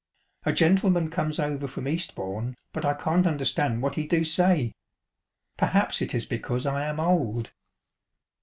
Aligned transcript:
A 0.47 0.51
gentleman 0.51 1.11
comes 1.11 1.37
over 1.39 1.67
from 1.67 1.87
Eastbourne, 1.87 2.55
but 2.73 2.85
I 2.85 2.95
can't 2.95 3.27
understand 3.27 3.83
what 3.83 3.93
he 3.93 4.07
do 4.07 4.23
say. 4.23 4.73
Perhaps 5.57 6.01
it 6.01 6.15
is 6.15 6.25
because 6.25 6.65
I 6.65 6.85
am 6.85 6.99
old." 6.99 7.51